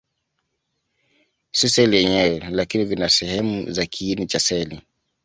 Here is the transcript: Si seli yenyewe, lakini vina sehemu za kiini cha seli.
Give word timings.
Si 1.57 1.67
seli 1.73 1.95
yenyewe, 2.01 2.37
lakini 2.49 2.85
vina 2.85 3.09
sehemu 3.09 3.71
za 3.71 3.85
kiini 3.85 4.27
cha 4.27 4.39
seli. 4.39 4.81